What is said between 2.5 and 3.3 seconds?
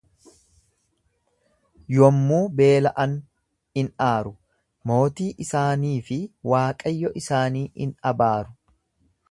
beela'an